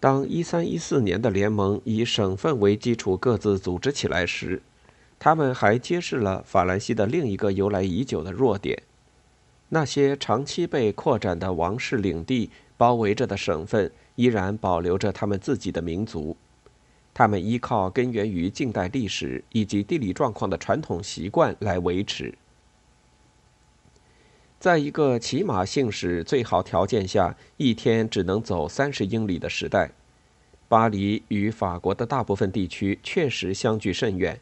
[0.00, 4.62] 当1314年的联盟以省份为基础各自组织起来时，
[5.18, 8.82] 他们还揭示了法兰西的另一个由来已久的弱点：
[9.68, 16.34] 那些长期被扩展的王室领地包围着的省份，依然保留着他们自己的民族。
[17.12, 22.32] 他们依靠根源于近代历史以及地理状况的传统习惯来维持。
[24.60, 29.90] 在一个骑马行驶最好条件下，一天只能走三十英里的时代，
[30.68, 34.38] 巴黎与法国的大部分地区确实相距甚远。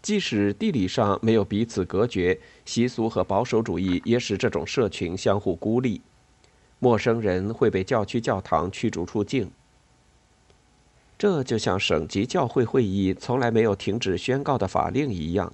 [0.00, 6.00] 即使地理上没有彼此隔绝，习俗和保守主义也使这种社群相互孤立。
[6.78, 9.50] 陌生人会被教区教堂驱逐出境。
[11.18, 15.52] 这就像省级教会会议从来没有停止宣告的法令一样。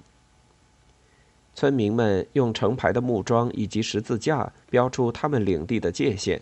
[1.57, 6.39] 村民们用成排的木桩以及十字架标出他们领地的界限。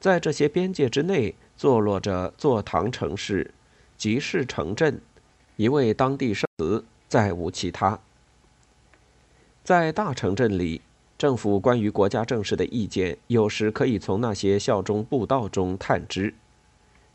[0.00, 3.52] 在这些边界之内，坐落着座堂城市、
[3.98, 4.98] 集市城镇，
[5.56, 8.00] 一位当地圣祠，再无其他。
[9.62, 10.80] 在大城镇里，
[11.18, 16.32] 政府关于国家政事的意见有时可以从那些效忠布道中探知。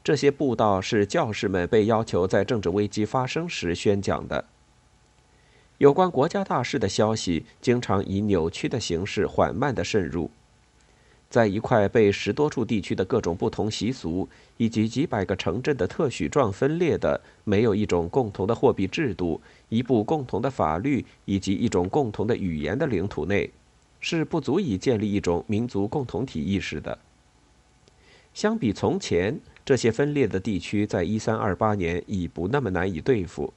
[0.03, 4.45] 这些布道是教士们被要求在政治危机发生时宣讲的。
[5.77, 10.31] 有关国家大事的消息经常以扭曲的形式缓慢地渗入。
[11.29, 19.39] 在一块被十多处地区的各种不同习俗以及几百个城镇的特许状分裂的、没有一种共同的货币制度、
[19.69, 23.51] 一部共同的法律以及一种共同的语言的领土内，
[23.99, 26.97] 是不足以建立一种民族共同体意识的。
[28.33, 29.39] 相比从前。
[29.67, 33.53] 这些分裂的地区在1328年已不那么难以对付，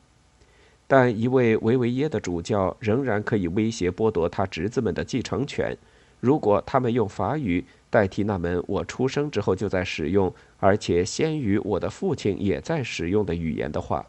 [0.93, 5.79] 但一位维维耶的主教仍然可以威胁剥夺他侄子们的继承权，
[6.19, 14.05] 如果他们用法语代替那门我出生之后就在使用，而且先于我的父亲也在使用的语言的话。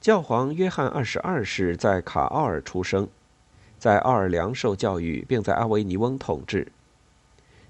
[0.00, 3.06] 教皇约翰二十二世在卡奥尔出生，
[3.78, 6.66] 在奥尔良受教育，并在阿维尼翁统治。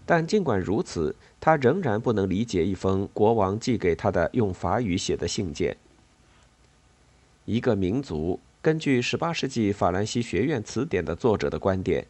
[0.07, 5.77] 但尽管如此，他仍然不能理解一封国王寄给他的用法语写的信件。
[7.47, 12.07] 一个民族，根据18世纪法兰西学院词典的作者的观点，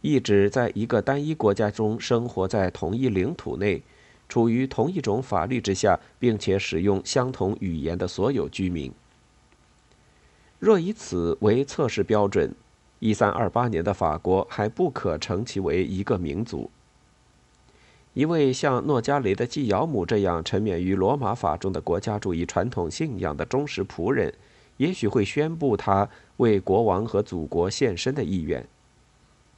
[0.00, 3.82] 意指在一个单一国家中生活在同一领土内、
[4.28, 8.92] 处于同一种法律之下，并且使用相同语言的所有居民。
[10.58, 12.54] 若以此为测试标准
[13.00, 16.70] ，1328年的法国还不可称其为一个民族。
[18.12, 24.34] 一位像诺加雷的继尧姆这样沉湎于罗马法中的国家主义传统信仰的忠实仆人，
[24.80, 26.08] 也许会宣布他
[26.38, 28.66] 为国王和祖国献身的意愿。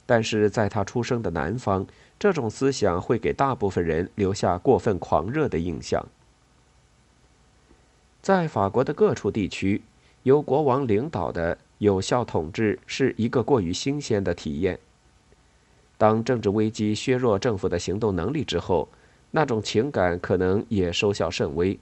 [0.05, 1.87] 但是，在他出生的南方，
[2.19, 6.05] 这种思想会给大部分人留下过分狂热的印象。
[8.21, 9.81] 在法国的各处地区，
[10.23, 14.77] 由国王领导的有效统治是一个过于新鲜的体验。
[15.97, 18.89] 当政治危机削弱政府的行动能力之后，
[19.31, 21.79] 那种情感可能也收效甚微。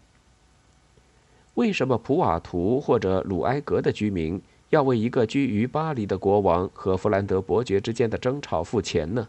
[1.56, 9.28] 为什么普瓦图或者鲁埃格的居民要为一个居于巴黎的国王和弗兰德伯爵之间的争吵付钱呢？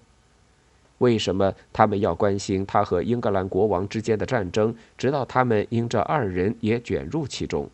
[0.99, 7.69] 为什么他们要关心他和英格兰国王之间的战争，直到他们因这二人也卷入其中？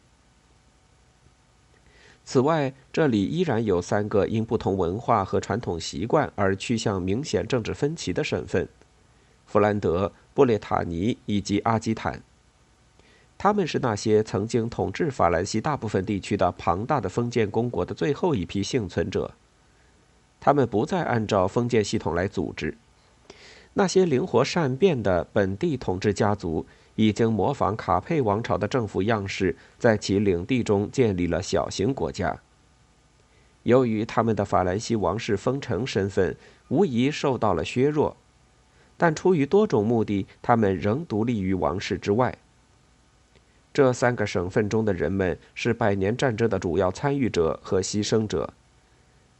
[2.24, 8.66] 此外，这里依然有三个因不同文化和传统习惯而趋向明显政治分歧的省份：
[9.44, 12.22] 弗兰德、布列塔尼以及阿基坦。
[13.38, 19.30] 他们是那些曾经统治法兰西大部分地区的庞大的封建公国的最后一批幸存者。
[20.38, 22.76] 他们不再按照封建系统来组织。
[23.72, 26.66] 那些灵活善变的本地统治家族。
[27.00, 32.36] 已经模仿卡佩王朝的政府样式，在其领地中建立了小型国家。
[33.62, 38.16] 由于他们的法兰西王室封城身份无疑受到了削弱，
[38.96, 42.36] 但出于多种目的，他们仍独立于王室之外。
[43.78, 48.52] 这三个省份中的人们是百年战争的主要参与者和牺牲者，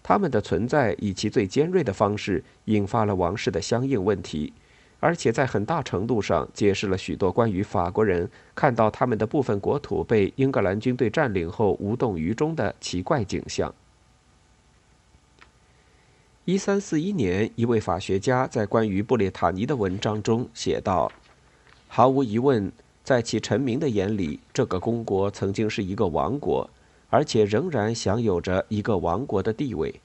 [0.00, 4.52] 他们的存在以其最尖锐的方式引发了王室的相应问题。
[5.00, 13.74] 而且在很大程度上解释了许多关于法国人看到他们的部分国土被英格兰军队占领后无动于衷的奇怪景象。
[16.44, 21.10] 一三四一年，一位法学家在关于布列塔尼的文章中写道
[21.88, 22.70] ：“毫无疑问，
[23.08, 26.68] 在其臣民的眼里，这个公国曾经是一个王国，
[27.08, 29.98] 而且仍然享有着一个王国的地位。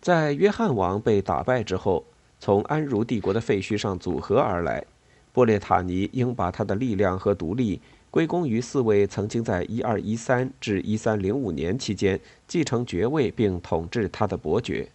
[0.00, 2.04] 在约翰王被打败之后。”
[2.40, 4.84] 从安茹帝国的废墟上组合而来。
[5.32, 7.80] 布列塔尼应把他的力量和独立
[8.10, 12.18] 归功于四位曾经在1213至1305年期间
[12.48, 14.88] 继承爵位并统治他的伯爵。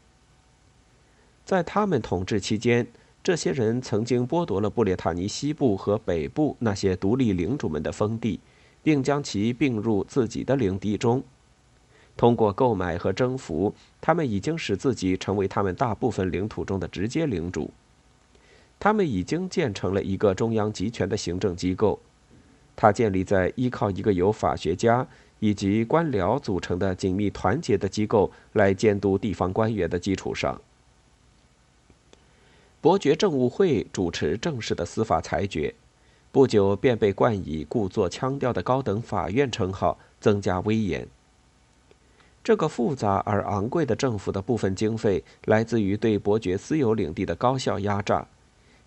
[1.46, 2.86] 在他们统治期间，
[3.27, 8.39] 这些人曾经剥夺了布列塔尼西部和北部那些独立领主们的封地，
[8.81, 11.21] 并将其并入自己的领地中。
[12.15, 17.69] 通过购买和征服，他们已经使自己成为他们大部分领土中的直接领主。
[18.79, 22.00] 他们已经建成了一个中央集权的行政机构，
[22.77, 25.06] 它建立在依靠一个由法学家
[25.39, 30.57] 以及官僚组成的紧密团结的机构来监督地方官员的基础上。
[32.88, 35.75] 伯爵政务会主持正式的司法裁决，
[36.31, 41.06] 不久便被冠以故作腔调的高等法院称号，增加威严。
[42.42, 48.25] 这个复杂而昂贵的政府的部分经费来自于对伯爵私有领地的高效压榨，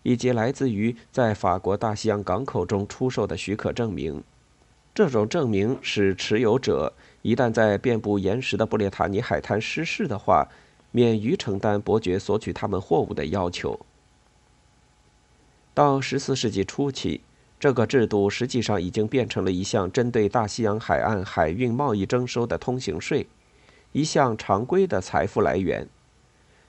[0.03, 4.25] 以及来自于在法国大西洋港口中出售的许可证明。
[4.95, 10.49] 这种证明使持有者一旦在遍布岩石的布列塔尼海滩失事的话，
[10.91, 13.79] 免于承担伯爵索取他们货物的要求。
[15.73, 17.21] 到十四世纪初期，
[17.59, 23.27] 这个制度实际上已经变成了一项针对大西洋海岸海运贸易征收的通行税。
[23.93, 25.89] 一项常规的财富来源，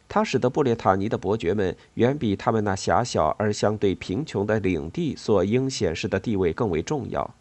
[0.08, 7.34] 它使得布列塔尼的伯爵们远比他们那狭小而相对贫穷的领地所应显示的地位更为重要。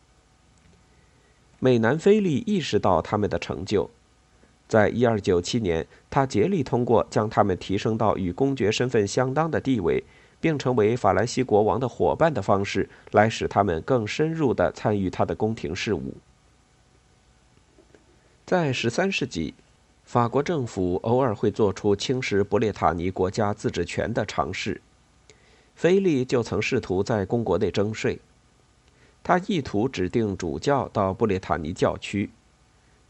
[1.59, 3.91] 美南菲利意识到他们的成就，
[4.69, 10.05] 在一二九七年，他竭力通过将他们提升到与公爵身份相当的地位，
[10.41, 16.15] 并成为法兰西国王的伙伴的方式，来使他们更深入地参与他的宫廷事务。
[18.47, 19.55] 在十三世纪。
[20.03, 24.83] 法国政府偶尔会做出侵蚀布列塔尼国家自治权的尝试。
[25.77, 28.19] 菲利就曾试图在公国内征税，
[29.23, 32.29] 他意图指定主教到布列塔尼教区。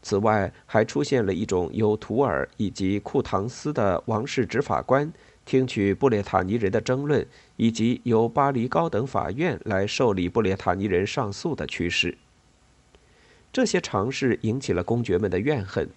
[0.03, 5.11] 此外，还出现了一种由图尔以及库唐斯的王室执法官
[5.45, 7.25] 听取布列塔尼人的争论，
[7.57, 12.17] 以及由巴黎高等法院来受理布列塔尼人上诉的趋势。
[13.51, 15.89] 这些尝试引起了公爵们的怨恨。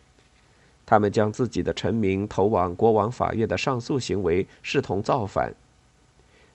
[0.87, 5.55] 他们将自己的臣民投往国王法院的上诉行为视同造反，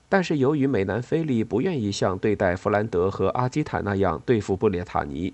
[0.08, 5.34] 但是由于美南菲利不愿意像对待弗兰德和阿基坦那样对付布列塔尼，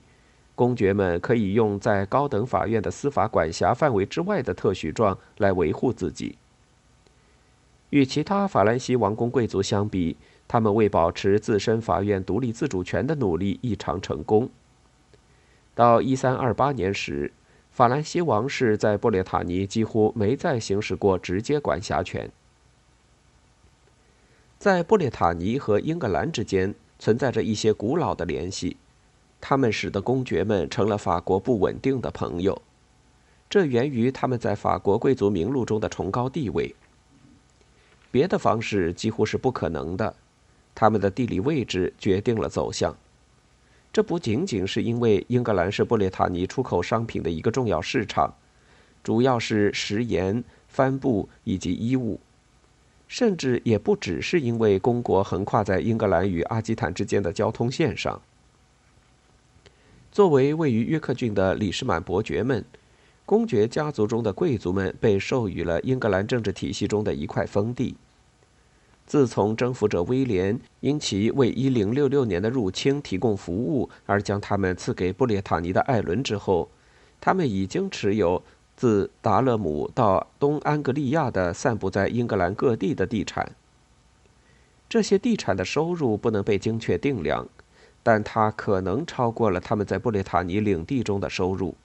[0.56, 6.38] 公爵们可以用在高等法院的司法管辖范围之外的特许状来维护自己。
[7.90, 10.18] 与其他法兰西王公贵族相比，
[10.48, 14.50] 他们为保持自身法院独立自主权的努力异常成功。
[15.74, 17.32] 到一三二八年时。
[17.72, 22.32] 法兰西王室在布列塔尼几乎没再行使过直接管辖权。
[24.58, 28.78] 在布列塔尼和英格兰之间存在着一些古老的联系，
[29.42, 32.62] 他们使得公爵们成了法国不稳定的朋友。
[33.50, 36.74] 这源于他们在法国贵族名录中的崇高地位。
[38.16, 40.16] 别的方式几乎是不可能的，
[40.74, 42.96] 他们的地理位置决定了走向。
[43.92, 48.34] 这不仅仅是因为英格兰是布列塔尼出口商品的一个重要市场，
[49.04, 52.18] 主要是食盐、帆布以及衣物，
[53.06, 58.22] 甚至也不只是因为公国横跨在英格兰与阿基坦之间的交通线上。
[60.14, 62.64] 作为位于约克郡的里士满伯爵们，
[63.26, 67.96] 公爵家族中的贵族们被授予了英格兰政治体系中的一块封地。
[69.08, 76.70] 自从征服者威廉因其为1066年的入侵提供服务而将他们赐给布列塔尼的艾伦之后，
[77.22, 78.42] 他们已经持有
[78.76, 83.52] 自达勒姆到东安格利亚的散布在英格兰各地的地产。
[84.88, 87.48] 这些地产的收入不能被精确定量，
[88.04, 91.76] 但它可能超过了他们在布列塔尼领地中的收入。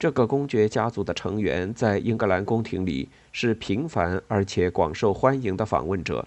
[0.00, 6.26] 这个公爵家族的成员在英格兰宫廷里是频繁而且广受欢迎的访问者。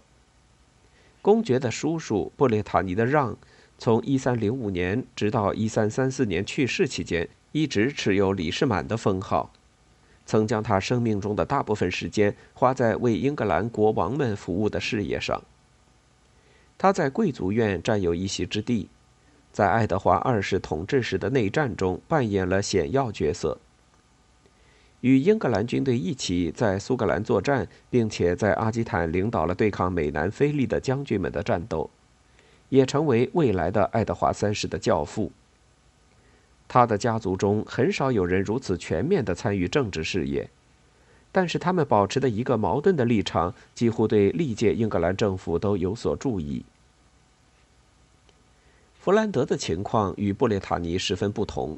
[1.23, 3.35] 公爵的叔叔布列塔尼的让，
[3.79, 9.51] 从1305年直到1334年去世期间，一直持有李士满的封号，
[10.23, 15.41] 曾将他生命中的大部分时间花在为英格兰国王们服务的事业上。
[16.77, 18.89] 他在贵族院占有一席之地。
[19.53, 23.59] 在爱德华二世统治时的内战中扮演了显要角色。
[25.01, 31.89] 与英格兰军队一起在苏格兰作战，并且在阿基坦领导了对抗美南菲利的将军们的战斗，
[32.69, 35.31] 也成为未来的爱德华三世的教父。
[36.67, 40.49] 他的家族中很少有人如此全面地参与政治事业，
[41.31, 46.65] 但是他们保持的一个矛盾的立场，几乎对历届英格兰政府都有所注意。
[49.03, 51.77] 弗兰德的情况与布列塔尼十分不同。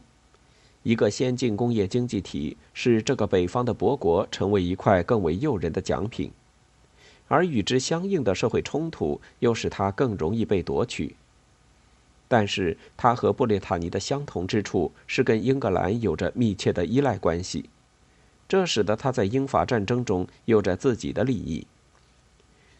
[0.83, 6.31] 一个先进工业经济体使这个北方的伯国成为一块更为诱人的奖品，
[7.27, 11.15] 而与之相应的社会冲突又使它更容易被夺取。
[12.27, 17.67] 但是，它和布列塔尼的相同之处是跟英格兰有着密切的依赖关系，
[18.47, 21.65] 这使得他在英法战争中有着自己的利益。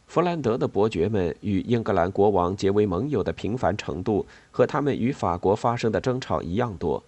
[0.07, 7.03] 弗兰德的伯爵们与英格兰国王结为盟友的频繁程度，和他们与法国发生的争吵一样多。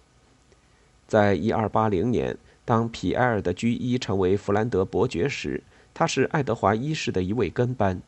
[1.06, 5.62] 在一二八零年，当皮埃尔的居伊成为弗兰德伯爵时，
[5.94, 8.02] 他是爱德华一世的一位跟班。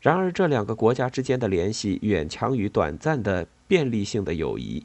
[0.00, 4.84] 然而，这两个国家之间的联系远强于短暂的便利性的友谊。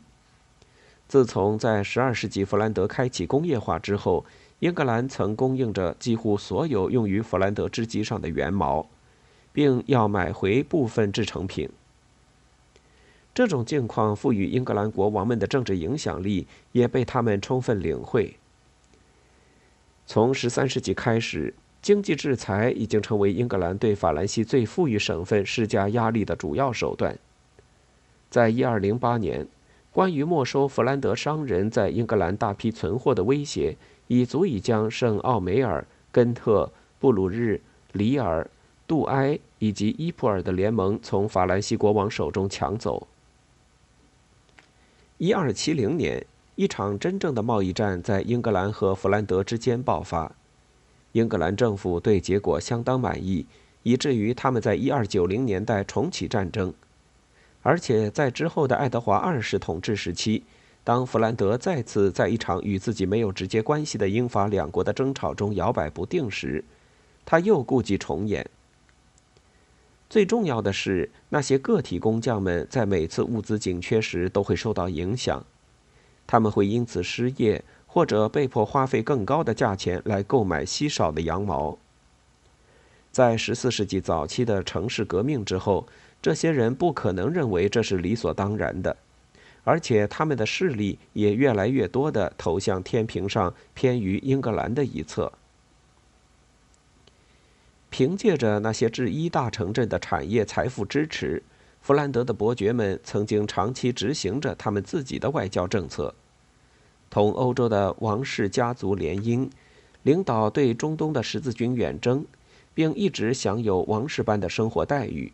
[1.07, 4.23] 自从在十二世纪弗兰德开启工业化之后，
[4.59, 8.85] 英格兰曾供应着几乎所有用于弗兰德织机上的原毛，
[9.53, 11.69] 并要买回部分制成品。
[13.33, 18.35] 这种境况赋予英格兰国王们的政治影响力也被他们充分领会。
[20.05, 27.17] 从十三世纪开始，经济制裁已经成为英格兰对法兰西最富裕省份施加压力的主要手段。
[28.29, 29.47] 在一二零八年，
[29.91, 33.77] 关于没收弗兰德商人在英格兰大批存货的威胁，
[34.09, 37.61] 已足以将圣奥梅尔、根特、布鲁日、
[37.93, 38.49] 里尔、
[38.87, 43.07] 杜埃以及伊普尔的联盟从法兰西国王手中抢走。
[45.19, 46.25] 一二七零年，
[46.55, 50.31] 一场真正的贸易战在英格兰和弗兰德之间爆发。
[51.11, 53.45] 英格兰政府对结果相当满意，
[53.83, 56.73] 以至于他们在一二九零年代重启战争。
[57.61, 60.43] 而且在之后的爱德华二世统治时期，
[60.83, 66.63] 当弗兰德再次在一场与自己没有直接关系的英法两国的争吵中摇摆不定时，
[67.25, 68.49] 他又故伎重演。
[70.09, 75.45] 最重要的是，那些个体工匠们在每次物资紧缺时都会受到影响，
[76.25, 81.77] 他们会因此失业，或者被迫花费更高的价钱来购买稀少的羊毛。
[83.11, 85.87] 在十四世纪早期的城市革命之后，
[86.19, 88.97] 这些人不可能认为这是理所当然的，
[89.63, 95.31] 而且他们的势力也越来越多地投向天平上偏于英格兰的一侧。
[97.89, 101.41] 凭借着那些制衣大城镇的产业财富支持，
[101.81, 106.13] 弗兰德的伯爵们曾经长期执行着他们自己的外交政策，
[107.09, 109.49] 同欧洲的王室家族联姻，
[110.03, 112.23] 领导对中东的十字军远征，
[112.75, 115.33] 并一直享有王室般的生活待遇。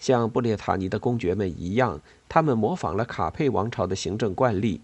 [0.00, 4.80] 像布列塔尼的公爵们一样，他们模仿了卡佩王朝的行政惯例，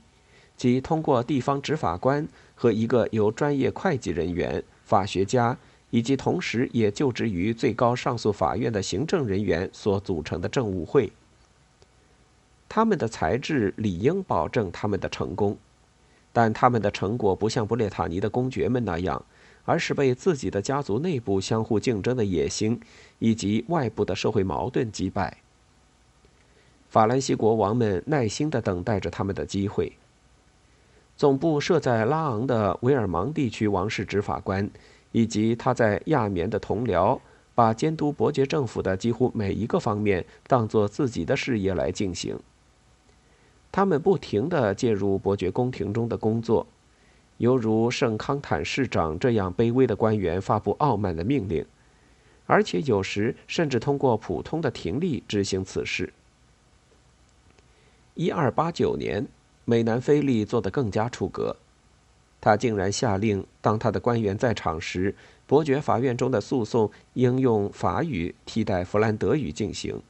[0.57, 5.59] 即通过地方执法官和一个由专业会计人员、法学家。
[5.91, 11.13] 以及同时也就职于最高上诉法院的行政人员所组成的政务会，
[12.69, 15.57] 他们的才智理应保证他们的成功，
[16.33, 19.25] 但他们的成果不像布列塔尼的公爵们那样，
[19.67, 22.81] 而是被自己的家族内部相互竞争的野心
[23.19, 25.37] 以及外部的社会矛盾击败。
[26.89, 29.93] 法兰西国王们耐心地等待着他们的机会。
[31.15, 34.71] 总部设在拉昂的维尔芒地区王室执法官。
[35.13, 37.19] 以及他在亚眠的同僚，
[37.55, 42.39] 把监督伯爵政府的几乎每一个方面当作自己的事业来进行。
[43.73, 46.67] 他们不停地介入伯爵宫廷中的工作，
[47.39, 51.65] 犹如圣康坦市长这样卑微的官员发布傲慢的命令，
[52.47, 56.13] 而且有时甚至通过普通的庭吏执行此事。
[58.15, 59.27] 一二八九年，
[59.67, 61.55] 美南菲利做得更加出格。
[62.41, 65.15] 他竟然下令，当他的官员在场时，
[65.47, 70.01] 伯爵法院中的诉讼应用法语替代弗兰德语进行。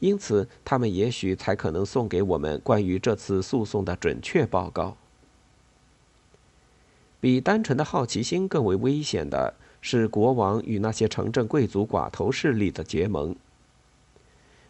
[0.00, 4.96] 因此，他们也许才可能送给我们关于这次诉讼的准确报告。
[7.20, 13.36] 比单纯的好奇心更为危险的是国王与那些城镇贵族寡头势力的结盟。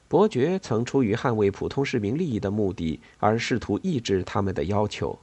[0.08, 5.16] 伯爵曾出于捍卫普通市民利益的目的而试图抑制他们的要求。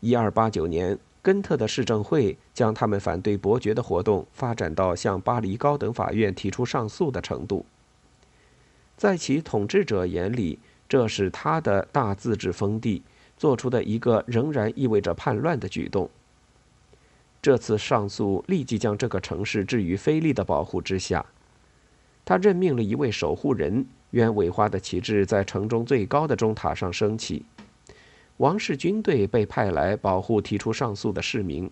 [0.00, 7.64] 一二八九年，根特的市政会将他们反对伯爵的活动发展到向巴黎高等法院提出上诉的程度。
[8.98, 13.02] 在其统治者眼里，这是他的大自治封地
[13.40, 16.10] 做出的一个仍然意味着叛乱的举动。
[17.40, 21.24] 这次上诉立即将这个城市置于菲利的保护之下。
[22.22, 27.46] 他任命了一位守护人，鸢尾花的旗帜在城中最高的钟塔上升起。
[28.36, 31.70] 王室军队被派来保护提出上诉的市民，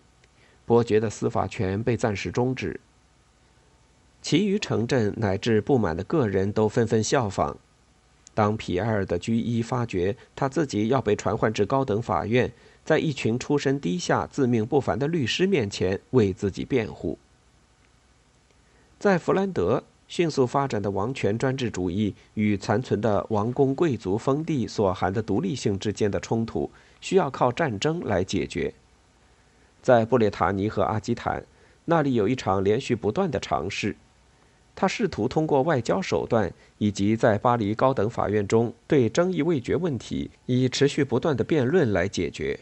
[0.65, 2.81] 伯爵的司法权被暂时终止。
[4.23, 7.59] 其余城镇乃至不满的个人都纷纷效仿。
[8.39, 12.53] 当皮埃尔的居伊发觉他自己要被传唤至高等法院，
[12.85, 17.19] 在一群出身低下、自命不凡的律师面前为自己辩护，
[18.97, 28.73] 在弗兰德迅速发展的王权专制主义与残存的王公贵族封地所含的独立性之间的冲突，需要靠战争来解决。
[29.83, 31.45] 在布列塔尼和阿基坦，
[31.87, 33.97] 那里有一场连续不断的尝试。
[34.81, 42.61] 他试图通过外交手段，以及在巴黎高等法院中对争议未决问题以持续不断的辩论来解决。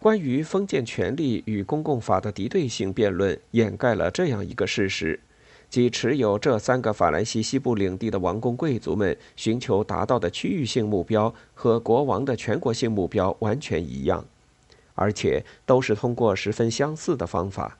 [0.00, 5.20] 关于封建权力与公共法的敌对性辩论，掩盖了这样一个事实：
[5.70, 14.24] 即持有这三个法兰西西部领地的王公贵族们寻求达到的区域性目标和国王的全国性目标完全一样，
[14.96, 17.78] 而且都是通过十分相似的方法。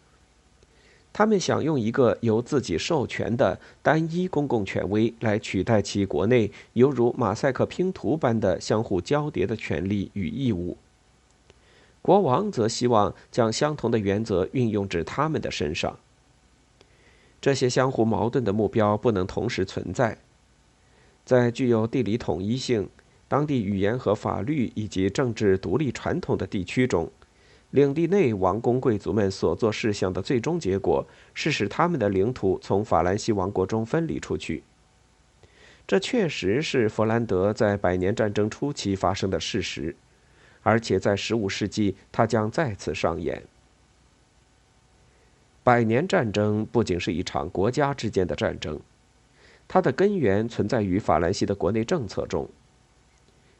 [1.12, 10.76] 他们想用一个由自己授权的单一公共权威来取代其国内犹如马赛克拼图般的相互交叠的权利与义务。
[12.02, 15.98] 国王则希望将相同的原则运用至他们的身上。
[17.40, 20.18] 这些相互矛盾的目标不能同时存在。
[21.24, 22.88] 在具有地理统一性、
[23.28, 27.10] 当地语言和法律以及政治独立传统的地区中。
[27.70, 34.62] 领地内王公贵族们所做事项的最终结果是使他们的领土从法兰西王国中分离出去。
[35.86, 39.94] 这确实是弗兰德在百年战争初期发生的事实，
[40.62, 43.42] 而且在15世纪它将再次上演。
[45.62, 48.80] 百年战争不仅是一场国家之间的战争，
[49.66, 52.48] 它的根源存在于法兰西的国内政策中。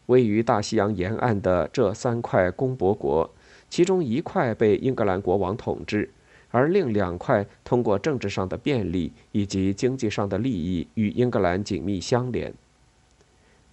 [0.07, 3.31] 位于大西洋沿岸的这三块公伯国。
[3.71, 6.11] 其中一块被英格兰国王统治，
[6.51, 12.53] 而另两块通过政治上的便利以及经济上的利益与英格兰紧密相连。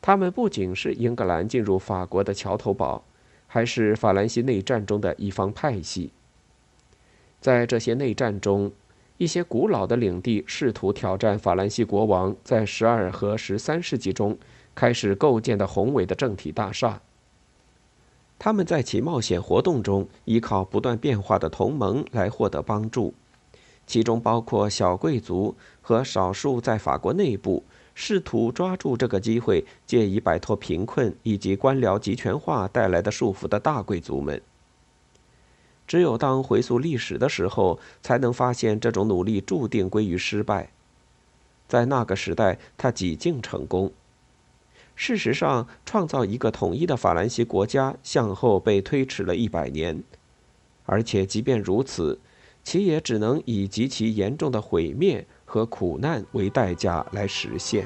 [0.01, 3.03] 他们不仅是英格兰进入法国的桥头堡，
[3.47, 6.11] 还是法兰西内战中的一方派系。
[7.39, 8.71] 在这些内战中，
[9.17, 14.37] 一些古老的领地试图挑战法兰西国王在十二和十三世纪中
[14.75, 17.01] 开始构建的宏伟的政体大厦。
[18.37, 23.13] 他们在其冒险活动中依靠不断变化的同盟来获得帮助，
[23.87, 34.41] 其中包括小贵族和少数在法国内部试图抓住这个机会借以摆脱贫困以及官僚集权化带来的束缚的大贵族们。
[35.87, 40.71] 只有当回溯历史的时候，才能发现这种努力注定归于失败。
[41.67, 43.91] 在那个时代，他几近成功。
[44.95, 50.01] 事实上，创造一个统一的法兰西国家向后被推迟了一百年，
[50.85, 52.19] 而且即便如此，
[52.63, 57.85] 其也只能以极其严重的毁灭和苦难为代价来实现。